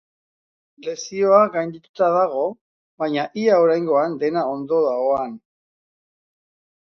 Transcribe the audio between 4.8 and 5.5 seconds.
doan.